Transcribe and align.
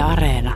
Areena. 0.00 0.54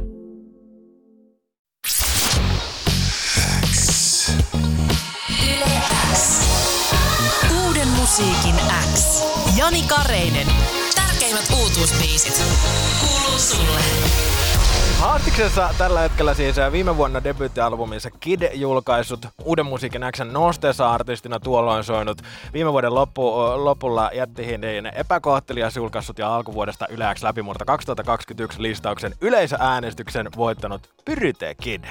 Uuden 7.67 7.89
musiikin 7.89 8.55
X. 8.95 9.23
Jani 9.57 9.83
Kareinen. 9.83 10.47
Tärkeimmät 10.95 11.53
uutuusbiisit. 11.61 12.43
Haastiksessa 15.05 15.71
tällä 15.79 16.01
hetkellä 16.01 16.35
siis 16.35 16.59
äh, 16.59 16.73
viime 16.73 16.97
vuonna 16.97 17.25
debyyttialbuminsa 17.25 18.11
Kid 18.11 18.43
julkaissut 18.55 19.27
uuden 19.45 19.67
musiikin 19.67 20.03
Xn 20.17 20.33
nosteessa 20.33 20.93
artistina 20.93 21.41
tuolloin 21.41 21.85
soinut. 21.85 22.23
Viime 22.53 22.73
vuoden 22.73 22.95
loppu, 22.95 23.33
lopulla 23.65 24.11
jättihin 24.15 24.61
epäkohtelias 24.95 25.77
julkaissut 25.77 26.19
ja 26.19 26.35
alkuvuodesta 26.35 26.87
Yle 26.89 27.05
X 27.15 27.23
läpimurta 27.23 27.65
2021 27.65 28.63
listauksen 28.63 29.15
yleisöäänestyksen 29.21 30.29
voittanut 30.37 30.91
Pyryte 31.05 31.55
Kid. 31.55 31.85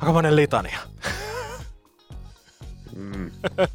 Aika 0.00 0.12
monen 0.12 0.36
litania. 0.36 0.78
Mm. 2.96 3.30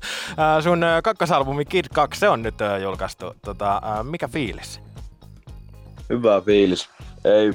Sun 0.63 0.85
kakkosalbumi 1.03 1.65
Kid 1.65 1.85
2, 1.93 2.19
se 2.19 2.29
on 2.29 2.41
nyt 2.41 2.55
julkaistu. 2.83 3.35
Tota, 3.45 3.81
mikä 4.03 4.27
fiilis? 4.27 4.81
Hyvä 6.09 6.41
fiilis. 6.41 6.89
Ei, 7.25 7.53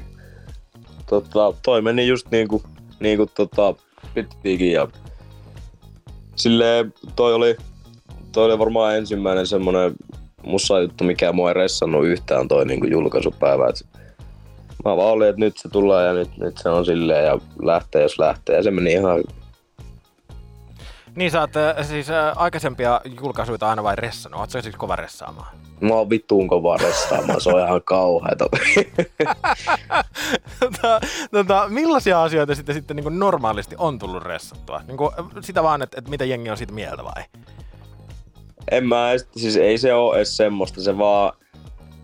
tota, 1.11 1.53
toi 1.65 1.81
meni 1.81 2.07
just 2.07 2.27
niinku, 2.31 2.63
niinku 2.99 3.25
tota, 3.35 3.75
pittiikin 4.13 4.71
ja 4.71 4.87
silleen 6.35 6.93
toi 7.15 7.33
oli, 7.33 7.57
toi 8.31 8.45
oli 8.45 8.59
varmaan 8.59 8.97
ensimmäinen 8.97 9.47
semmonen 9.47 9.95
mussa 10.43 10.79
juttu, 10.79 11.03
mikä 11.03 11.31
mua 11.31 11.49
ei 11.49 11.53
ressannut 11.53 12.05
yhtään 12.05 12.47
toi 12.47 12.65
niinku 12.65 12.87
julkaisupäivä. 12.87 13.67
Et 13.67 13.85
mä 14.85 14.97
vaan 14.97 15.11
olin, 15.11 15.29
että 15.29 15.39
nyt 15.39 15.57
se 15.57 15.69
tulee 15.69 16.05
ja 16.05 16.13
nyt, 16.13 16.37
nyt 16.37 16.57
se 16.57 16.69
on 16.69 16.85
silleen 16.85 17.25
ja 17.25 17.39
lähtee 17.61 18.01
jos 18.01 18.19
lähtee 18.19 18.55
ja 18.55 18.63
se 18.63 18.71
meni 18.71 18.93
ihan 18.93 19.23
niin 21.15 21.31
sä 21.31 21.39
oot 21.39 21.55
äh, 21.55 21.87
siis 21.87 22.09
ä, 22.09 22.33
aikaisempia 22.35 23.01
julkaisuja 23.21 23.57
aina 23.61 23.83
vain 23.83 23.97
ressannut. 23.97 24.41
Ootko 24.41 24.61
siis 24.61 24.75
kova 24.75 24.95
ressaamaan? 24.95 25.57
Mä 25.81 25.93
oon 25.93 26.09
vittuun 26.09 26.47
kova 26.47 26.77
ressaamaan, 26.77 27.41
se 27.41 27.49
on 27.49 27.67
ihan 27.67 27.81
kauheeta. 27.85 28.45
tota, 30.59 31.01
tota, 31.31 31.65
millaisia 31.69 32.23
asioita 32.23 32.55
sitten, 32.55 32.75
sitten 32.75 32.95
niin 32.95 33.19
normaalisti 33.19 33.75
on 33.77 33.99
tullut 33.99 34.23
ressattua? 34.23 34.81
Niin 34.87 34.97
kuin, 34.97 35.11
sitä 35.41 35.63
vaan, 35.63 35.81
että, 35.81 35.97
että 35.97 36.09
mitä 36.09 36.25
jengi 36.25 36.49
on 36.49 36.57
siitä 36.57 36.73
mieltä 36.73 37.03
vai? 37.03 37.23
En 38.71 38.87
mä, 38.87 39.07
siis 39.35 39.57
ei 39.57 39.77
se 39.77 39.93
ole 39.93 40.15
edes 40.15 40.37
semmoista, 40.37 40.81
se 40.81 40.97
vaan, 40.97 41.33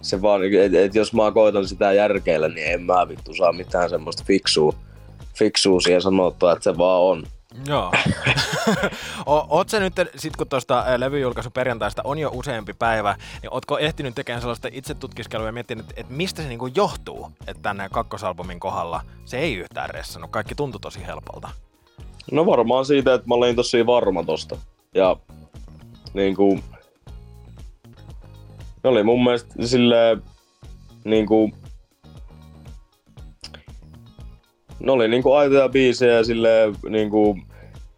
se 0.02 0.22
vaan 0.22 0.42
että 0.44 0.82
et 0.82 0.96
jos 0.96 1.14
mä 1.14 1.32
koitan 1.32 1.68
sitä 1.68 1.94
järkeillä, 1.94 2.48
niin 2.48 2.68
en 2.68 2.82
mä 2.82 3.08
vittu 3.08 3.34
saa 3.34 3.52
mitään 3.52 3.90
semmoista 3.90 4.24
fiksua, 4.28 4.74
fiksua 5.36 5.82
siihen 5.82 6.02
sanottua, 6.02 6.52
että 6.52 6.64
se 6.64 6.78
vaan 6.78 7.02
on. 7.02 7.24
Joo. 7.66 7.92
Oot 9.26 9.70
sä 9.70 9.80
nyt, 9.80 9.94
sit 10.16 10.36
kun 10.36 10.50
tuosta 10.50 10.84
levyjulkaisun 10.98 11.52
perjantaista 11.52 12.02
on 12.06 12.20
jo 12.20 12.32
useampi 12.34 12.74
päivä, 12.74 13.16
niin 13.42 13.54
ootko 13.54 13.78
ehtinyt 13.78 14.16
tekemään 14.16 14.42
sellaista 14.42 14.70
itse 14.72 14.94
tutkiskelua 14.94 15.46
ja 15.46 15.52
miettinyt, 15.52 15.86
että 15.96 16.14
mistä 16.14 16.42
se 16.42 16.48
niinku 16.48 16.70
johtuu, 16.76 17.32
että 17.48 17.64
tänne 17.64 17.90
kakkosalbumin 17.92 18.60
kohdalla 18.60 19.02
se 19.26 19.38
ei 19.38 19.56
yhtään 19.56 19.90
ressannut, 19.90 20.32
kaikki 20.32 20.56
tuntui 20.56 20.82
tosi 20.82 21.06
helpolta? 21.06 21.50
No 22.32 22.46
varmaan 22.46 22.86
siitä, 22.86 23.14
että 23.14 23.28
mä 23.28 23.36
olin 23.36 23.56
tosi 23.56 23.86
varma 23.86 24.24
tosta. 24.24 24.58
Ja 24.94 25.16
niinku, 26.14 26.60
ne 28.84 28.90
oli 28.90 29.04
mun 29.04 29.24
mielestä 29.24 29.68
silleen, 29.68 30.24
niinku, 31.04 31.52
ne 34.80 34.92
oli 34.92 35.08
niinku 35.08 35.34
aitoja 35.34 35.70
biisejä 35.70 36.24
silleen, 36.24 36.76
niinku, 36.90 37.40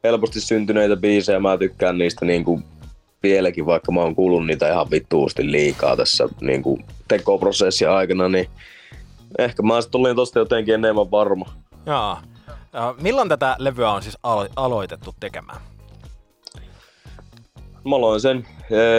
helposti 0.04 0.42
syntyneitä 0.42 0.96
biisejä. 0.98 1.40
Mä 1.40 1.58
tykkään 1.58 1.98
niistä 1.98 2.26
niinku 2.26 2.62
vieläkin, 3.24 3.66
vaikka 3.66 3.92
mä 3.92 4.02
oon 4.02 4.16
kuullut 4.16 4.46
niitä 4.46 4.72
ihan 4.72 4.92
vittuusti 4.92 5.52
liikaa 5.52 5.96
tässä 5.96 6.30
niinku 6.42 6.80
tekoprosessin 7.08 7.90
aikana, 7.90 8.30
niin 8.30 8.50
ehkä 9.38 9.64
mä 9.64 9.82
sitten 9.82 10.02
olin 10.02 10.16
tosta 10.16 10.40
jotenkin 10.40 10.74
enemmän 10.74 11.12
varma. 11.12 11.54
Jaa. 11.86 12.22
Ja 12.74 12.96
milloin 13.02 13.30
tätä 13.30 13.56
levyä 13.60 13.92
on 13.92 14.02
siis 14.04 14.18
alo- 14.24 14.50
aloitettu 14.56 15.16
tekemään? 15.20 15.62
Mä 17.86 17.96
aloin 17.96 18.22
sen, 18.22 18.48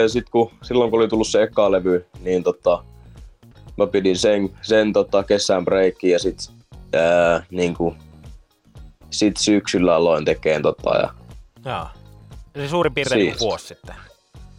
sit 0.07 0.29
kun, 0.29 0.51
silloin 0.61 0.91
kun 0.91 0.99
oli 0.99 1.07
tullut 1.07 1.27
se 1.27 1.43
eka 1.43 1.71
levy, 1.71 2.05
niin 2.21 2.43
tota, 2.43 2.83
mä 3.77 3.87
pidin 3.87 4.17
sen, 4.17 4.49
sen 4.61 4.93
tota, 4.93 5.23
kesän 5.23 5.65
breikkiin 5.65 6.13
ja 6.13 6.19
sit 6.19 6.51
ää, 6.93 7.43
niin 7.51 7.73
kuin, 7.73 7.95
sit 9.11 9.37
syksyllä 9.37 9.95
aloin 9.95 10.25
tekemään 10.25 10.61
tota 10.61 10.97
ja... 10.97 11.09
Joo. 11.65 11.87
Eli 12.55 12.69
suurin 12.69 12.93
piirtein 12.93 13.21
siis. 13.21 13.39
vuosi 13.39 13.67
sitten. 13.67 13.95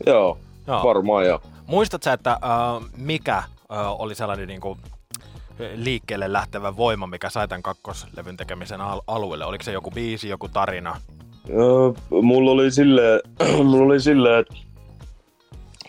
Joo, 0.07 0.39
joo. 0.67 0.83
varmaan 0.85 1.27
joo. 1.27 1.43
Muistatko 1.67 2.11
että 2.11 2.39
uh, 2.43 2.89
mikä 2.97 3.43
uh, 3.71 4.01
oli 4.01 4.15
sellainen 4.15 4.49
niin 4.49 4.61
kuin, 4.61 4.79
liikkeelle 5.75 6.33
lähtevä 6.33 6.77
voima, 6.77 7.07
mikä 7.07 7.31
sai 7.31 7.49
tämän 7.49 7.63
kakkoslevyn 7.63 8.37
tekemisen 8.37 8.81
al- 8.81 9.03
alueelle? 9.07 9.45
Oliko 9.45 9.65
se 9.65 9.73
joku 9.73 9.91
biisi, 9.91 10.29
joku 10.29 10.49
tarina? 10.49 10.97
Öö, 11.51 12.21
mulla 12.23 12.51
oli 12.51 12.71
silleen, 12.71 13.21
mulla 13.65 13.85
oli 13.85 14.01
silleen, 14.01 14.41
että 14.41 14.55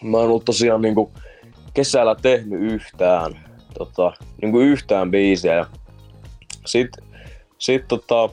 mä 0.01 0.17
en 0.17 0.23
ollut 0.23 0.45
tosiaan 0.45 0.81
niinku 0.81 1.11
kesällä 1.73 2.15
tehnyt 2.15 2.61
yhtään, 2.61 3.39
tota, 3.77 4.13
niinku 4.41 4.59
yhtään 4.59 5.11
biisiä. 5.11 5.53
Ja 5.53 5.65
sit, 6.65 6.89
sit 7.57 7.87
tota, 7.87 8.29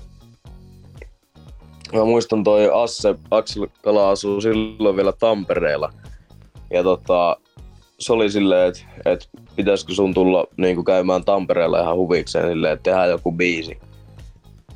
Mä 1.92 2.04
muistan 2.04 2.44
toi 2.44 2.70
Asse, 2.72 3.14
Aksel 3.30 3.66
Kala 3.82 4.10
asuu 4.10 4.40
silloin 4.40 4.96
vielä 4.96 5.12
Tampereella. 5.12 5.92
Ja 6.70 6.82
tota, 6.82 7.36
se 7.98 8.12
oli 8.12 8.30
silleen, 8.30 8.68
että 8.68 9.10
et 9.10 9.28
pitäisikö 9.56 9.94
sun 9.94 10.14
tulla 10.14 10.46
niinku 10.56 10.84
käymään 10.84 11.24
Tampereella 11.24 11.80
ihan 11.80 11.96
huvikseen 11.96 12.48
silleen, 12.48 12.72
että 12.72 12.82
tehdään 12.82 13.10
joku 13.10 13.32
biisi. 13.32 13.78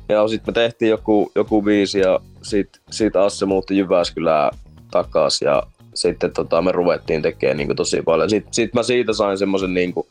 Ja 0.09 0.27
sitten 0.27 0.51
me 0.51 0.53
tehtiin 0.53 0.89
joku, 0.89 1.31
joku 1.35 1.61
biisi 1.61 1.99
ja 1.99 2.19
sit, 2.41 2.69
sit 2.91 3.15
Asse 3.15 3.45
muutti 3.45 3.77
Jyväskylään 3.77 4.51
takas 4.91 5.41
ja 5.41 5.63
sitten 5.93 6.33
tota, 6.33 6.61
me 6.61 6.71
ruvettiin 6.71 7.21
tekemään 7.21 7.57
niinku 7.57 7.75
tosi 7.75 8.01
paljon. 8.01 8.29
Sitten 8.29 8.53
sit 8.53 8.73
mä 8.73 8.83
siitä 8.83 9.13
sain 9.13 9.37
semmoisen 9.37 9.73
niinku, 9.73 10.07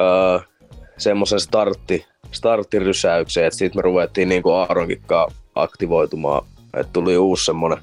öö, 0.00 0.38
startti, 1.38 2.06
starttirysäyksen, 2.32 3.44
että 3.44 3.58
sitten 3.58 3.78
me 3.78 3.82
ruvettiin 3.82 4.28
niinku 4.28 4.50
Aaronkin 4.50 5.02
aktivoitumaan, 5.54 6.46
että 6.74 6.92
tuli 6.92 7.18
uusi 7.18 7.44
semmoinen 7.44 7.78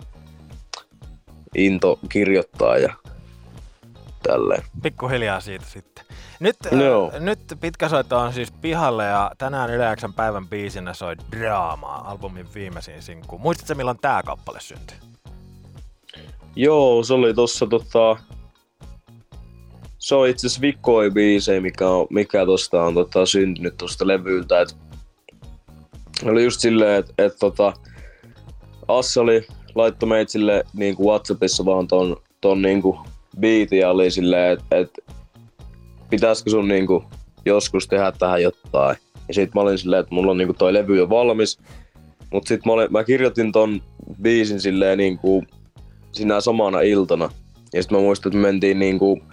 into 1.56 2.00
kirjoittaa 2.10 2.78
ja 2.78 2.94
tälleen. 4.24 4.64
Pikkuhiljaa 4.82 5.40
siitä 5.40 5.66
sitten. 5.66 6.06
Nyt, 6.40 6.56
no. 6.72 7.12
äh, 7.16 7.22
nyt 7.22 7.40
pitkä 7.62 7.90
soitto 7.90 8.18
on 8.18 8.34
siis 8.34 8.52
pihalle 8.52 9.06
ja 9.06 9.32
tänään 9.38 9.70
Yle 9.70 9.96
päivän 10.16 10.48
biisinä 10.48 10.94
soi 10.94 11.16
Draamaa, 11.32 12.12
albumin 12.12 12.48
viimeisin 12.56 13.02
sinkku. 13.02 13.38
Muistatko 13.38 13.76
milloin 13.76 14.00
tämä 14.02 14.24
kappale 14.24 14.60
syntyi? 14.60 14.98
Joo, 16.56 17.04
se 17.04 17.14
oli 17.14 17.34
tossa 17.34 17.68
tota... 17.68 18.18
Se 19.98 20.16
on 20.16 20.28
itse 20.28 20.48
asiassa 20.48 20.62
mikä, 21.62 21.90
on, 21.90 22.08
mikä 22.10 22.46
tosta 22.46 22.84
on 22.84 22.94
tota, 22.94 23.26
syntynyt 23.26 23.78
tosta 23.78 24.08
levyltä. 24.08 24.62
Et 24.62 24.76
oli 26.26 26.44
just 26.44 26.60
silleen, 26.60 27.00
että 27.00 27.14
et, 27.18 27.34
tota, 27.40 27.74
Asse 28.88 29.20
oli 29.20 29.48
laitto 29.76 30.06
meitsille 30.06 30.64
niin 30.74 30.96
kuin 30.96 31.08
Whatsappissa 31.08 31.66
vaan 31.66 31.88
ton, 31.88 32.18
ton 32.42 32.62
niin 32.62 32.82
kuin 32.82 33.00
biitin 33.40 33.80
ja 33.80 33.90
oli 33.90 34.12
silleen, 34.12 34.54
että 34.54 34.78
et, 34.78 35.00
pitäisikö 36.10 36.50
sun 36.50 36.68
niin 36.68 36.88
kuin, 36.88 37.04
joskus 37.46 37.88
tehdä 37.88 38.12
tähän 38.12 38.44
jotain. 38.44 38.98
Ja 39.28 39.34
sit 39.34 39.54
mä 39.56 39.62
olin 39.62 39.78
silleen, 39.78 40.00
että 40.00 40.16
mulla 40.16 40.32
on 40.32 40.38
niin 40.38 40.48
kuin, 40.48 40.58
toi 40.58 40.74
levy 40.74 40.98
jo 40.98 41.10
valmis. 41.10 41.60
Mut 42.32 42.48
sit 42.48 42.66
mä, 42.66 42.72
olin, 42.72 42.92
mä 42.92 43.04
kirjoitin 43.04 43.52
ton 43.52 43.82
biisin 44.22 44.62
silleen 44.62 44.98
niin 44.98 45.18
kuin, 45.18 45.48
sinä 46.12 46.42
samana 46.42 46.82
iltana. 46.82 47.30
Ja 47.74 47.84
sit 47.84 47.92
mä 47.92 47.98
muistan, 47.98 48.30
että 48.30 48.38
me 48.38 48.48
mentiin 48.48 48.80
niin 48.80 49.00
kuin, 49.00 49.24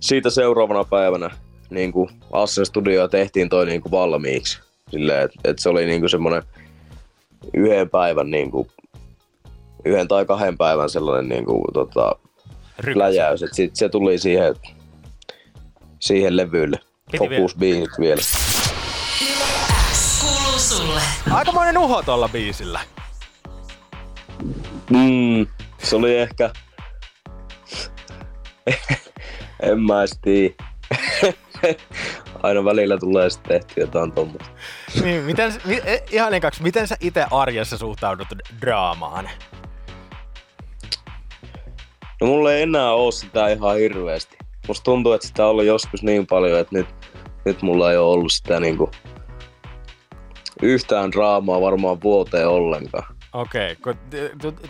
siitä 0.00 0.30
seuraavana 0.30 0.84
päivänä 0.84 1.30
niin 1.70 1.92
kuin 1.92 2.10
Assen 2.32 2.66
studio 2.66 3.08
tehtiin 3.08 3.48
toi 3.48 3.66
niin 3.66 3.80
kuin 3.80 3.92
valmiiksi. 3.92 4.63
Silleen, 4.94 5.24
että 5.24 5.40
et 5.44 5.58
se 5.58 5.68
oli 5.68 5.86
niinku 5.86 6.08
semmoinen 6.08 6.42
yhden 7.54 7.90
päivän, 7.90 8.30
niinku, 8.30 8.66
yhden 9.84 10.08
tai 10.08 10.26
kahden 10.26 10.58
päivän 10.58 10.90
sellainen 10.90 11.28
niinku, 11.28 11.64
tota, 11.72 12.16
läjäys. 12.94 13.42
Et 13.42 13.54
sit 13.54 13.76
se 13.76 13.88
tuli 13.88 14.18
siihen, 14.18 14.54
siihen 16.00 16.36
levylle. 16.36 16.78
Fokusbiisit 17.18 17.90
vielä. 17.98 18.20
sulle. 20.58 21.00
Aikamoinen 21.30 21.78
uho 21.78 22.02
tuolla 22.02 22.28
biisillä. 22.28 22.80
Mm, 24.90 25.46
se 25.82 25.96
oli 25.96 26.16
ehkä... 26.16 26.50
en 29.62 29.80
mä 29.80 30.00
edes 30.00 30.20
aina 32.42 32.64
välillä 32.64 32.98
tulee 32.98 33.30
sitten 33.30 33.60
tehty 33.60 33.80
jotain 33.80 34.12
tuommoista. 34.12 34.53
Niin, 35.02 35.22
miten, 35.22 35.52
mi, 35.64 35.80
e, 35.84 35.98
ihan 36.10 36.40
kaksi, 36.40 36.62
miten 36.62 36.88
sä 36.88 36.96
itse 37.00 37.26
arjessa 37.30 37.78
suhtaudut 37.78 38.28
draamaan? 38.60 39.30
No 42.20 42.26
mulla 42.26 42.52
ei 42.52 42.62
enää 42.62 42.92
oo 42.92 43.10
sitä 43.10 43.48
ihan 43.48 43.76
hirveästi. 43.76 44.36
Musta 44.68 44.84
tuntuu, 44.84 45.12
että 45.12 45.26
sitä 45.26 45.44
on 45.44 45.50
ollut 45.50 45.64
joskus 45.64 46.02
niin 46.02 46.26
paljon, 46.26 46.60
että 46.60 46.74
nyt, 46.74 46.86
nyt 47.44 47.62
mulla 47.62 47.90
ei 47.90 47.96
ole 47.96 48.12
ollut 48.12 48.32
sitä 48.32 48.60
niinku 48.60 48.90
yhtään 50.62 51.12
draamaa 51.12 51.60
varmaan 51.60 52.02
vuoteen 52.02 52.48
ollenkaan. 52.48 53.14
Okei, 53.32 53.72
okay, 53.72 53.94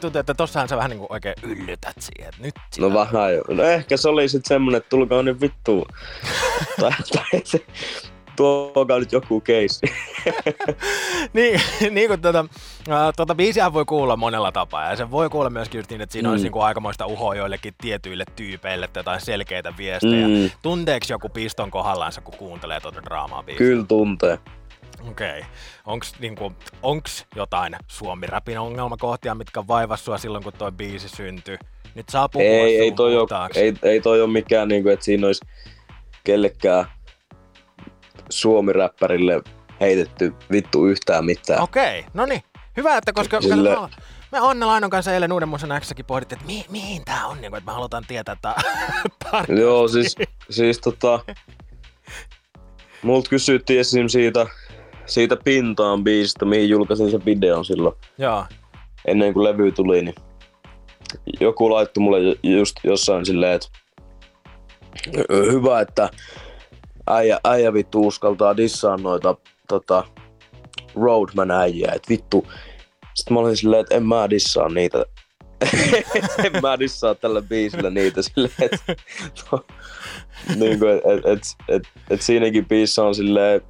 tuntuu, 0.00 0.21
että 0.21 0.35
tossahan 0.35 0.69
sä 0.69 0.76
vähän 0.76 0.91
niinku 0.91 1.06
oikein 1.09 1.35
yllytät 1.43 1.97
siihen, 1.99 2.29
että 2.29 2.43
nyt 2.43 2.55
No 2.79 2.94
vähän 2.94 3.35
jo. 3.35 3.43
No 3.49 3.62
ehkä 3.62 3.97
se 3.97 4.09
oli 4.09 4.29
sitten 4.29 4.49
semmonen, 4.49 4.79
että 4.79 4.88
tulkaa 4.88 5.23
nyt 5.23 5.41
vittuun. 5.41 5.87
tai, 6.81 6.91
tai 7.12 7.41
se, 7.44 7.67
tuokaa 8.36 8.98
nyt 8.98 9.12
joku 9.12 9.40
keissi. 9.40 9.86
niin, 11.34 11.60
niin 11.90 12.08
kuin 12.08 12.22
tuota, 12.22 12.44
tuota 13.16 13.34
biisiä 13.34 13.72
voi 13.72 13.84
kuulla 13.84 14.16
monella 14.16 14.52
tapaa, 14.52 14.90
ja 14.90 14.96
se 14.96 15.10
voi 15.10 15.31
kuulla 15.31 15.50
myöskin 15.50 15.78
just 15.78 15.90
niin, 15.90 16.00
että 16.00 16.12
siinä 16.12 16.28
mm. 16.28 16.31
olisi 16.31 16.44
niin 16.44 16.52
kuin 16.52 16.64
aikamoista 16.64 17.06
uhoa 17.06 17.34
joillekin 17.34 17.75
tietyille 17.81 18.25
tyypeille 18.36 18.88
tai 18.88 19.00
jotain 19.00 19.20
selkeitä 19.20 19.72
viestejä. 19.78 20.28
Mm. 20.28 20.50
Tunteeko 20.62 21.06
joku 21.10 21.28
piston 21.28 21.70
kohdallaansa, 21.70 22.20
kun 22.20 22.34
kuuntelee 22.38 22.81
tuota 22.81 23.02
draamaa 23.02 23.42
biisiä? 23.42 23.58
Kyllä 23.58 23.84
tuntee. 23.84 24.38
Okei. 25.10 25.38
Okay. 25.38 25.50
Onks, 25.87 26.14
niinku, 26.20 26.52
onks 26.82 27.26
jotain 27.37 27.76
Suomi-räpin 27.88 28.58
ongelmakohtia, 28.58 29.34
mitkä 29.34 29.66
vaivas 29.69 30.04
sua 30.04 30.19
silloin, 30.19 30.44
kun 30.44 30.52
toi 30.52 30.72
biisi 30.72 31.08
syntyi? 31.08 31.58
Nyt 31.94 32.08
saa 32.08 32.28
puhua 32.28 32.46
ei, 32.46 32.78
ei, 32.78 32.92
toi 32.92 33.16
ole, 33.16 33.28
ei, 33.54 33.75
ei 33.82 34.00
toi 34.00 34.22
ole 34.22 34.30
mikään, 34.30 34.69
niinku, 34.69 34.88
että 34.88 35.04
siinä 35.04 35.26
olisi 35.26 35.44
kellekään 36.25 36.87
suomi-räppärille 38.31 39.43
heitetty 39.81 40.35
vittu 40.50 40.87
yhtään 40.87 41.25
mitään. 41.25 41.62
Okei, 41.62 41.99
okay. 41.99 42.11
no 42.15 42.26
niin. 42.26 42.43
Hyvä, 42.76 42.97
että 42.97 43.12
koska 43.12 43.41
Sille... 43.41 43.76
me 44.32 44.38
Anne 44.38 44.67
Lainon 44.67 44.91
kanssa 44.91 45.12
eilen 45.12 45.32
Uuden 45.32 45.49
Musan 45.49 45.81
Xsäkin 45.81 46.05
pohdittiin, 46.05 46.38
että 46.38 46.47
mi- 46.47 46.67
mihin 46.69 47.05
tää 47.05 47.26
on, 47.26 47.41
niin 47.41 47.50
kuin, 47.50 47.59
että 47.59 47.71
me 47.71 47.75
halutaan 47.75 48.05
tietää, 48.09 48.32
että 48.32 48.55
Joo, 49.61 49.88
siis, 49.88 50.17
siis 50.50 50.79
tota, 50.79 51.21
multa 53.03 53.31
kysyttiin 53.31 53.81
esim. 53.81 54.09
siitä, 54.09 54.47
siitä 55.06 55.37
Pintaan 55.44 56.05
biisistä, 56.05 56.44
mihin 56.44 56.69
julkaisin 56.69 57.11
sen 57.11 57.25
videon 57.25 57.65
silloin. 57.65 57.97
Joo. 58.19 58.44
Ennen 59.05 59.32
kuin 59.32 59.44
levy 59.44 59.73
tuli, 59.73 60.03
niin 60.03 60.15
joku 61.41 61.71
laittoi 61.71 62.03
mulle 62.03 62.19
just 62.43 62.76
jossain 62.85 63.26
silleen, 63.26 63.53
että 63.53 63.69
hyvä, 65.31 65.81
että 65.81 66.09
äijä, 67.06 67.40
äijä 67.44 67.72
vittu 67.72 68.06
uskaltaa 68.06 68.56
dissaa 68.56 68.96
noita 68.96 69.36
tota, 69.68 70.04
Roadman 70.94 71.50
äijää, 71.50 71.92
että 71.94 72.08
vittu. 72.08 72.46
Sitten 73.14 73.34
mä 73.34 73.40
olin 73.40 73.56
silleen, 73.56 73.80
että 73.80 73.94
en 73.94 74.06
mä 74.06 74.30
dissaa 74.30 74.68
niitä. 74.68 75.04
en 76.44 76.62
mä 76.62 76.78
dissaa 76.78 77.14
tällä 77.14 77.42
biisillä 77.42 77.90
niitä 77.90 78.22
silleen, 78.22 78.52
että 78.58 78.96
no, 79.52 79.64
niin 80.56 80.78
kuin, 80.78 80.90
et, 80.92 81.26
et, 81.26 81.40
et, 81.68 81.82
et, 82.10 82.22
siinäkin 82.22 82.66
biisissä 82.66 83.02
on 83.02 83.14
silleen 83.14 83.60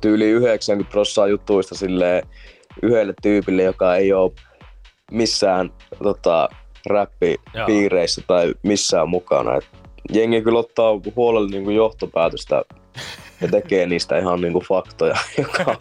tyyli 0.00 0.24
90 0.24 0.90
prosenttia 0.90 1.26
juttuista 1.26 1.74
silleen 1.74 2.22
yhdelle 2.82 3.14
tyypille, 3.22 3.62
joka 3.62 3.96
ei 3.96 4.12
ole 4.12 4.32
missään 5.10 5.70
tota, 6.02 6.48
räppipiireissä 6.86 8.22
tai 8.26 8.54
missään 8.62 9.08
mukana. 9.08 9.56
Et 9.56 9.68
jengi 10.08 10.42
kyllä 10.42 10.58
ottaa 10.58 10.90
huolella 11.16 11.48
niin 11.48 11.64
kuin 11.64 11.76
johtopäätöstä 11.76 12.62
ja 13.40 13.48
tekee 13.48 13.86
niistä 13.86 14.18
ihan 14.18 14.40
niin 14.40 14.52
kuin 14.52 14.64
faktoja, 14.64 15.16
joka, 15.38 15.76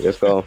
joka 0.00 0.26
on 0.26 0.44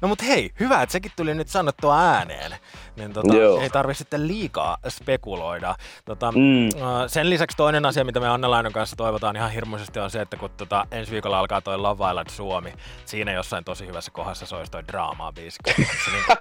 No 0.00 0.08
mut 0.08 0.22
hei, 0.22 0.50
hyvä, 0.60 0.82
että 0.82 0.92
sekin 0.92 1.12
tuli 1.16 1.34
nyt 1.34 1.48
sanottua 1.48 2.00
ääneen. 2.00 2.52
Niin 2.96 3.12
tota, 3.12 3.34
ei 3.62 3.70
tarvi 3.70 3.94
sitten 3.94 4.28
liikaa 4.28 4.76
spekuloida. 4.88 5.74
Tota, 6.04 6.32
mm. 6.32 6.68
Sen 7.06 7.30
lisäksi 7.30 7.56
toinen 7.56 7.86
asia, 7.86 8.04
mitä 8.04 8.20
me 8.20 8.28
Anne 8.28 8.48
Lainon 8.48 8.72
kanssa 8.72 8.96
toivotaan 8.96 9.36
ihan 9.36 9.50
hirmuisesti 9.50 9.98
on 9.98 10.10
se, 10.10 10.20
että 10.20 10.36
kun 10.36 10.50
tota, 10.56 10.86
ensi 10.90 11.12
viikolla 11.12 11.38
alkaa 11.38 11.60
toi 11.60 11.78
Love 11.78 12.10
Island 12.10 12.30
Suomi, 12.30 12.72
siinä 13.04 13.32
jossain 13.32 13.64
tosi 13.64 13.86
hyvässä 13.86 14.10
kohdassa 14.10 14.46
soisi 14.46 14.70
toi 14.72 14.82
draamaa 14.88 15.32
biisi. 15.32 15.58
niin... 15.76 16.38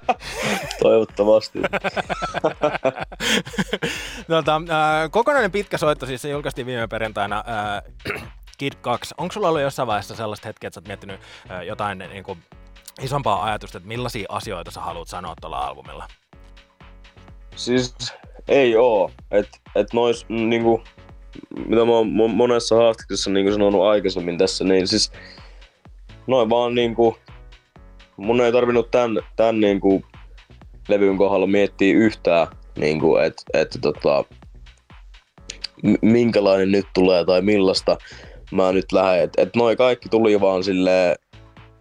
Toivottavasti. 0.81 1.59
tota, 4.27 4.55
äh, 4.55 5.11
kokonainen 5.11 5.51
pitkä 5.51 5.77
soitto, 5.77 6.05
siis 6.05 6.21
se 6.21 6.29
julkaistiin 6.29 6.67
viime 6.67 6.87
perjantaina. 6.87 7.43
Äh, 8.15 8.23
Kid 8.57 8.73
2. 8.81 9.15
Onko 9.17 9.31
sulla 9.31 9.47
ollut 9.47 9.61
jossain 9.61 9.87
vaiheessa 9.87 10.15
sellaista 10.15 10.47
hetkeä, 10.47 10.67
että 10.67 10.75
sä 10.75 10.79
oot 10.79 10.87
miettinyt 10.87 11.19
äh, 11.51 11.61
jotain 11.61 11.97
niin 11.97 12.23
kuin, 12.23 12.39
isompaa 13.01 13.43
ajatusta, 13.43 13.77
että 13.77 13.87
millaisia 13.87 14.25
asioita 14.29 14.71
sä 14.71 14.81
haluat 14.81 15.07
sanoa 15.07 15.33
tuolla 15.41 15.67
albumilla? 15.67 16.07
Siis 17.55 17.95
ei 18.47 18.77
oo. 18.77 19.11
Et, 19.31 19.49
et 19.75 19.93
nois 19.93 20.25
niinku, 20.29 20.83
mitä 21.67 21.85
mä 21.85 21.91
oon 21.91 22.07
monessa 22.35 22.75
haastiksessa 22.75 23.29
niinku 23.29 23.51
sanonut 23.51 23.83
aikaisemmin 23.83 24.37
tässä, 24.37 24.63
niin 24.63 24.87
siis 24.87 25.11
noin 26.27 26.49
vaan 26.49 26.75
niinku, 26.75 27.17
mun 28.17 28.41
ei 28.41 28.51
tarvinnut 28.51 28.91
tän, 28.91 29.11
tän 29.35 29.59
niinku 29.59 30.03
levyn 30.87 31.17
kohdalla 31.17 31.47
miettiä 31.47 31.95
yhtään, 31.95 32.47
niinku, 32.77 33.17
että 33.17 33.43
et, 33.53 33.77
tota, 33.81 34.23
minkälainen 36.01 36.71
nyt 36.71 36.87
tulee 36.93 37.25
tai 37.25 37.41
millaista 37.41 37.97
mä 38.51 38.71
nyt 38.71 38.91
lähden. 38.91 39.23
Että 39.23 39.41
et 39.41 39.55
noin 39.55 39.77
kaikki 39.77 40.09
tuli 40.09 40.41
vaan 40.41 40.63
silleen, 40.63 41.15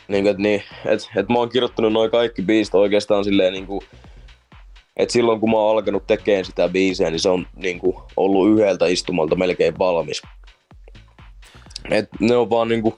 niin 0.08 0.24
kuin, 0.24 0.30
että, 0.30 0.42
niin, 0.42 0.62
että, 0.84 1.06
että 1.16 1.32
mä 1.32 1.38
oon 1.38 1.48
kirjoittanut 1.48 1.92
noin 1.92 2.10
kaikki 2.10 2.42
biisit 2.42 2.74
oikeastaan 2.74 3.24
silleen 3.24 3.52
niin 3.52 3.66
kuin, 3.66 3.80
että 4.96 5.12
silloin 5.12 5.40
kun 5.40 5.50
mä 5.50 5.56
oon 5.56 5.76
alkanut 5.76 6.06
tekemään 6.06 6.44
sitä 6.44 6.68
biisiä, 6.68 7.10
niin 7.10 7.20
se 7.20 7.28
on 7.28 7.46
niin 7.56 7.78
kuin, 7.78 7.96
ollut 8.16 8.50
yhdeltä 8.50 8.86
istumalta 8.86 9.36
melkein 9.36 9.78
valmis. 9.78 10.22
Et 11.90 12.08
ne 12.20 12.36
on 12.36 12.50
vaan 12.50 12.68
niin 12.68 12.82
kuin, 12.82 12.94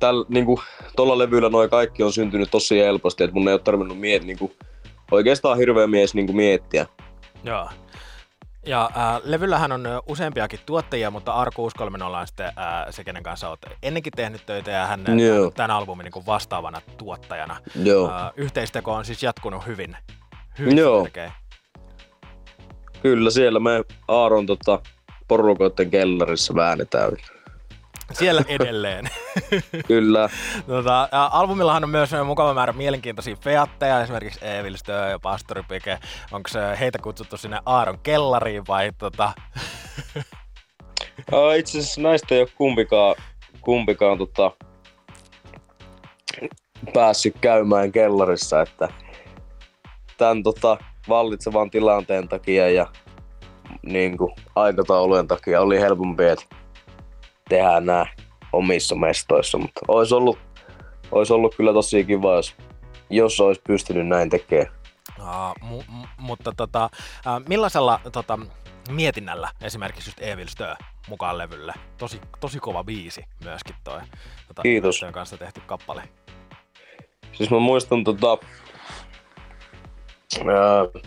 täl, 0.00 0.24
niin 0.28 0.46
kuin, 0.46 0.60
tolla 0.96 1.18
levyllä 1.18 1.48
noin 1.48 1.70
kaikki 1.70 2.02
on 2.02 2.12
syntynyt 2.12 2.50
tosi 2.50 2.78
helposti, 2.78 3.24
että 3.24 3.34
mun 3.34 3.48
ei 3.48 3.54
ole 3.54 3.60
tarvinnut 3.60 4.00
miet, 4.00 4.24
niin 4.24 4.38
kuin, 4.38 4.52
oikeastaan 5.10 5.58
hirveä 5.58 5.86
mies 5.86 6.14
niin 6.14 6.26
kuin, 6.26 6.36
miettiä. 6.36 6.86
Joo. 7.44 7.68
Ja 8.66 8.90
äh, 8.96 9.20
levyllähän 9.24 9.72
on 9.72 9.86
useampiakin 10.06 10.60
tuottajia, 10.66 11.10
mutta 11.10 11.32
Arku 11.32 11.64
Uskolmen 11.64 12.02
on 12.02 12.26
sitten 12.26 12.46
äh, 12.46 12.86
se, 12.90 13.04
kenen 13.04 13.22
kanssa 13.22 13.48
olet 13.48 13.66
ennenkin 13.82 14.12
tehnyt 14.16 14.46
töitä 14.46 14.70
ja 14.70 14.86
hän 14.86 15.04
Joo. 15.18 15.50
tämän 15.50 15.70
albumin 15.70 16.04
niin 16.14 16.26
vastaavana 16.26 16.80
tuottajana. 16.98 17.56
Joo. 17.82 18.10
Äh, 18.10 18.32
yhteisteko 18.36 18.92
on 18.92 19.04
siis 19.04 19.22
jatkunut 19.22 19.66
hyvin, 19.66 19.96
hyvin 20.58 20.78
Joo. 20.78 21.02
Selkeä. 21.02 21.32
Kyllä, 23.02 23.30
siellä 23.30 23.60
me 23.60 23.84
Aaron 24.08 24.46
tota, 24.46 24.80
porukoiden 25.28 25.90
kellarissa 25.90 26.54
väännetään. 26.54 27.12
Siellä 28.12 28.42
edelleen. 28.48 29.04
Kyllä. 29.86 30.28
Tota, 30.66 31.08
albumillahan 31.12 31.84
on 31.84 31.90
myös 31.90 32.10
mukava 32.24 32.54
määrä 32.54 32.72
mielenkiintoisia 32.72 33.36
featteja, 33.36 34.02
esimerkiksi 34.02 34.46
Evil 34.46 34.76
Stö 34.76 34.92
ja 34.92 35.18
Pastori 35.18 35.62
Pike. 35.68 35.98
Onko 36.32 36.48
heitä 36.80 36.98
kutsuttu 36.98 37.36
sinne 37.36 37.60
Aaron 37.66 37.98
kellariin 38.02 38.62
vai 38.68 38.92
tota... 38.98 39.32
Itse 41.58 41.78
asiassa 41.78 42.00
näistä 42.00 42.34
ei 42.34 42.40
ole 42.40 42.48
kumpikaan, 42.54 43.14
kumpikaan 43.60 44.18
tota, 44.18 44.52
päässyt 46.94 47.36
käymään 47.40 47.92
kellarissa, 47.92 48.62
että 48.62 48.88
tämän 50.16 50.42
tota, 50.42 50.78
vallitsevan 51.08 51.70
tilanteen 51.70 52.28
takia 52.28 52.70
ja 52.70 52.86
niin 53.82 54.18
kuin, 54.18 54.32
aikataulujen 54.56 55.28
takia 55.28 55.60
oli 55.60 55.80
helpompi, 55.80 56.24
että 56.24 56.44
tehdään 57.48 57.86
nämä 57.86 58.06
omissa 58.52 58.94
mestoissa, 58.94 59.58
mutta 59.58 59.80
olisi 59.88 60.14
ollut, 60.14 60.38
olisi 61.10 61.32
ollut 61.32 61.54
kyllä 61.54 61.72
tosi 61.72 62.04
kiva, 62.04 62.34
jos, 62.34 62.54
jos 63.10 63.40
olisi 63.40 63.60
pystynyt 63.66 64.06
näin 64.08 64.30
tekemään. 64.30 64.78
Uh, 65.18 65.70
mu- 65.70 65.84
mu- 66.02 66.08
mutta 66.18 66.52
tota, 66.56 66.90
uh, 67.26 67.48
millaisella 67.48 68.00
tota, 68.12 68.38
mietinnällä 68.90 69.48
esimerkiksi 69.62 70.08
just 70.08 70.22
Evil 70.22 70.46
Stö 70.46 70.76
mukaan 71.08 71.38
levylle? 71.38 71.72
Tosi, 71.98 72.20
tosi 72.40 72.60
kova 72.60 72.84
biisi 72.84 73.24
myöskin 73.44 73.76
toi 73.84 74.00
tota, 74.48 74.62
Kiitos. 74.62 75.04
kanssa 75.12 75.36
tehty 75.36 75.60
kappale. 75.66 76.02
Siis 77.32 77.50
mä 77.50 77.58
muistan 77.58 78.04
tota, 78.04 78.38
ää, 80.38 81.02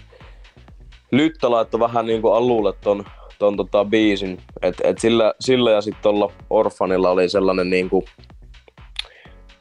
Lyttä 1.11 1.51
laittoi 1.51 1.79
vähän 1.79 2.05
niinku 2.05 2.31
alulle 2.31 2.73
ton 2.73 3.05
ton 3.41 3.57
tota 3.57 3.85
biisin. 3.85 4.37
Et, 4.61 4.75
et 4.83 4.99
sillä, 4.99 5.33
sillä 5.39 5.71
ja 5.71 5.81
sitten 5.81 6.03
tuolla 6.03 6.31
Orfanilla 6.49 7.09
oli 7.09 7.29
sellainen 7.29 7.69
niinku 7.69 8.05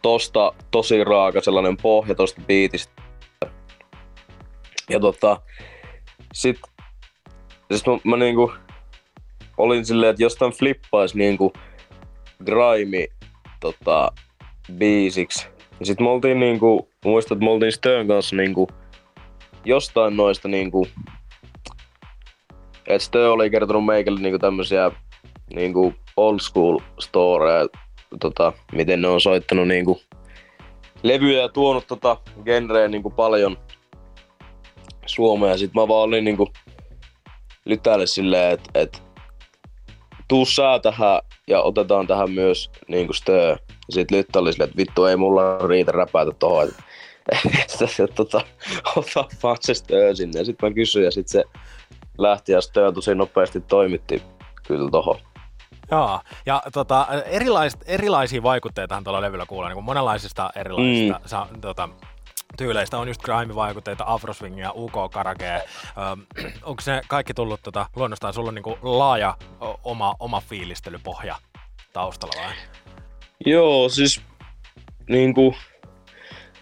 tosta 0.02 0.52
tosi 0.70 1.04
raaka 1.04 1.40
sellainen 1.40 1.76
pohja 1.76 2.14
tosta 2.14 2.42
biitistä. 2.46 3.02
Ja 4.90 5.00
tota, 5.00 5.40
sit, 6.32 6.60
siis 7.70 7.87
mä, 7.87 7.99
mä 8.04 8.16
niinku 8.16 8.52
olin 9.58 9.87
silleen, 9.87 10.10
että 10.10 10.22
jostain 10.22 10.52
flippaisi 10.52 11.18
niinku 11.18 11.52
grime 12.44 13.06
tota, 13.60 14.12
biisiksi. 14.78 15.46
Ja 15.80 15.87
sit 15.87 16.00
me 16.00 16.10
oltiin 16.10 16.40
niinku, 16.40 16.88
muistan, 17.04 17.37
että 17.37 17.44
me 17.44 17.50
oltiin 17.50 17.72
Stön 17.72 18.08
kanssa 18.08 18.37
niinku 18.37 18.68
jostain 19.64 20.16
noista 20.16 20.49
niinku, 20.49 20.87
että 22.94 23.06
Stö 23.06 23.32
oli 23.32 23.50
kertonut 23.50 23.85
meikälle 23.85 24.20
niinku 24.20 24.38
tämmösiä 24.38 24.90
niinku 25.54 25.94
old 26.16 26.38
school 26.38 26.78
storeja, 27.00 27.68
tota, 28.20 28.52
miten 28.73 29.02
ne 29.02 29.09
on 29.09 29.20
soittanut 29.20 29.68
niinku 29.68 30.00
levyjä 31.02 31.42
ja 31.42 31.49
tuonut 31.49 31.87
tota 31.87 32.16
genreä 32.44 32.88
niinku 32.88 33.11
paljon 33.11 33.56
Suomeen. 35.06 35.59
Sit 35.59 35.75
mä 35.75 35.88
vaan 35.88 36.02
olin 36.02 36.25
niinku 36.25 36.52
Lytälle 37.64 38.06
silleen, 38.06 38.52
että 38.52 38.70
et, 38.75 39.02
tuu 40.28 40.47
sää 40.47 40.78
tähän 40.78 41.20
ja 41.47 41.62
otetaan 41.62 42.06
tähän 42.06 42.30
myös 42.30 42.70
niinku 42.88 43.12
Stö. 43.12 43.49
Ja 43.49 43.56
sit 43.90 44.11
Lyttä 44.11 44.38
oli 44.38 44.52
silleen, 44.52 44.68
että 44.68 44.76
vittu 44.76 45.04
ei 45.04 45.16
mulla 45.16 45.59
riitä 45.68 45.92
räpätä 45.92 46.30
tohon. 46.38 46.68
että 47.44 48.06
tota, 48.14 48.40
ota 48.97 49.25
vaan 49.42 49.56
se 49.61 49.75
Stö 49.75 50.14
sinne. 50.14 50.38
Ja 50.38 50.44
sit 50.44 50.62
mä 50.62 50.70
kysyin 50.70 51.04
ja 51.04 51.11
sit 51.11 51.28
se 51.28 51.44
lähti 52.19 52.52
ja 52.52 52.61
Stö 52.61 52.93
tosi 52.93 53.14
nopeasti 53.14 53.61
toimitti 53.61 54.23
kyllä 54.67 54.90
tohon. 54.90 55.17
Joo, 55.90 56.21
ja 56.47 56.62
tota, 56.73 57.07
erilais, 57.25 57.76
erilaisia 57.87 58.43
vaikutteitahan 58.43 59.05
tuolla 59.05 59.21
levyllä 59.21 59.47
kuulee, 59.47 59.69
niin 59.69 59.75
kuin 59.75 59.85
monenlaisista 59.85 60.50
erilaisista 60.57 61.19
mm. 61.19 61.29
sa, 61.29 61.47
tota, 61.61 61.88
tyyleistä 62.57 62.99
on 62.99 63.09
just 63.09 63.23
grime-vaikutteita, 63.23 64.05
afroswingia, 64.07 64.73
UK-karagea. 64.75 65.55
Öö, 65.55 66.45
onko 66.62 66.81
se 66.81 67.00
kaikki 67.09 67.35
tullut 67.35 67.61
tota, 67.62 67.87
luonnostaan? 67.97 68.35
Sulla 68.35 68.49
on 68.49 68.55
niin 68.55 68.62
kuin 68.62 68.76
laaja 68.83 69.37
oma, 69.85 70.14
oma 70.21 70.40
fiilistelypohja 70.40 71.37
taustalla 71.93 72.43
vai? 72.43 72.55
Joo, 73.47 73.88
siis 73.88 74.21
niinku, 75.09 75.55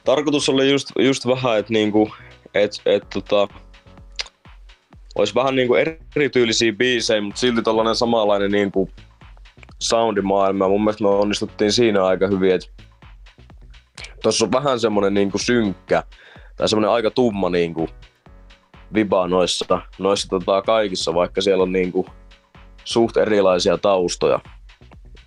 tarkoitus 0.05 0.49
oli 0.49 0.71
just, 0.71 0.91
just 0.99 1.27
vähän, 1.27 1.59
että 1.59 1.73
niinku, 1.73 2.11
et, 2.55 2.73
et, 2.87 3.07
tota, 3.15 3.49
olisi 5.19 5.35
vähän 5.35 5.57
niinku 5.57 5.75
erityylisiä 6.17 6.73
biisejä, 6.73 7.21
mutta 7.21 7.41
silti 7.41 7.63
tällainen 7.63 7.95
samanlainen 7.95 8.51
niinku 8.51 8.91
soundimaailma. 9.79 10.69
Mun 10.69 10.85
mielestä 10.85 11.05
me 11.05 11.09
onnistuttiin 11.09 11.73
siinä 11.73 12.05
aika 12.05 12.27
hyvin, 12.27 12.55
että 12.55 12.69
tuossa 14.23 14.45
on 14.45 14.53
vähän 14.53 14.81
semmonen 14.81 15.15
niinku 15.15 15.39
synkkä 15.39 16.03
tai 16.57 16.69
semmonen 16.69 16.91
aika 16.91 17.11
tumma 17.11 17.51
niinku 17.51 17.89
viba 18.95 19.29
noissa, 19.29 19.81
noissa 19.99 20.29
tota 20.29 20.63
kaikissa, 20.63 21.15
vaikka 21.15 21.41
siellä 21.41 21.63
on 21.63 21.73
niinku 21.73 22.07
suht 22.85 23.17
erilaisia 23.17 23.79
taustoja 23.79 24.41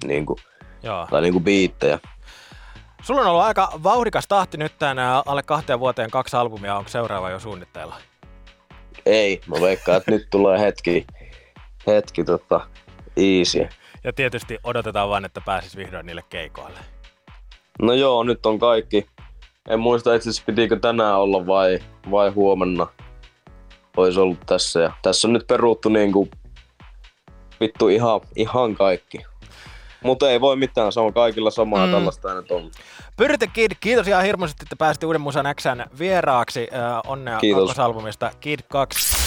niinku, 0.06 0.36
Joo. 0.84 1.08
tai 1.10 1.22
niinku 1.22 1.40
biittejä. 1.40 2.00
Sulla 3.02 3.22
on 3.22 3.28
ollut 3.28 3.42
aika 3.42 3.72
vauhdikas 3.84 4.28
tahti 4.28 4.58
nyt 4.58 4.80
tänään 4.80 5.24
alle 5.26 5.44
kahteen 5.44 5.80
vuoteen 5.80 6.12
kaksi 6.12 6.38
albumia. 6.38 6.76
Onko 6.76 6.90
seuraava 6.90 7.30
jo 7.30 7.40
suunnitteilla? 7.40 7.96
Ei, 9.06 9.42
mä 9.48 9.62
veikkaan, 9.62 9.98
että 9.98 10.12
nyt 10.12 10.28
tulee 10.32 10.60
hetki, 10.60 11.06
hetki 11.88 12.24
tota, 12.24 12.68
easy. 13.18 13.68
Ja 14.04 14.14
tietysti 14.14 14.58
odotetaan 14.64 15.10
vain, 15.10 15.26
että 15.26 15.42
pääsis 15.46 15.78
vihdoin 15.78 16.06
niille 16.06 16.24
keikoille. 16.30 16.80
No 17.82 17.94
joo, 17.94 18.24
nyt 18.24 18.46
on 18.46 18.60
kaikki. 18.60 19.08
En 19.70 19.80
muista 19.80 20.16
itse 20.16 20.30
asiassa 20.30 20.44
pitikö 20.46 20.80
tänään 20.80 21.20
olla 21.20 21.48
vai, 21.48 21.80
vai 22.12 22.30
huomenna. 22.30 22.88
Olisi 23.98 24.20
ollut 24.20 24.46
tässä. 24.46 24.80
Ja 24.80 24.92
tässä 25.02 25.28
on 25.28 25.34
nyt 25.34 25.48
peruuttu 25.48 25.90
niinku 25.90 26.28
vittu 27.60 27.88
ihan, 27.88 28.22
ihan 28.36 28.76
kaikki. 28.76 29.18
Mutta 30.04 30.30
ei 30.30 30.42
voi 30.42 30.56
mitään, 30.56 30.92
se 30.92 31.00
on 31.00 31.14
kaikilla 31.14 31.52
samaa, 31.52 31.86
mm. 31.86 31.92
tällaista 31.92 32.34
nyt 32.34 32.52
on. 32.52 32.72
Pyrite 33.18 33.48
Kid, 33.48 33.72
kiitos 33.80 34.08
ihan 34.08 34.24
hirmuisesti, 34.24 34.66
että 34.66 34.76
pääsitte 34.76 35.06
Uuden 35.06 35.22
Musan 35.22 35.46
Xn 35.56 35.84
vieraaksi. 36.00 36.68
Äh, 36.74 37.12
onnea 37.12 37.40
Kiitos. 37.40 37.60
kakkosalbumista 37.60 38.32
Kid 38.40 38.60
2. 38.68 39.18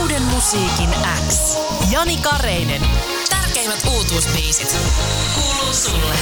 Uuden 0.00 0.22
musiikin 0.22 0.90
X. 1.28 1.58
Jani 1.92 2.16
Kareinen. 2.16 2.82
Tärkeimmät 3.30 3.80
uutuusbiisit. 3.96 4.76
Kuuluu 5.34 5.72
sulle. 5.72 6.14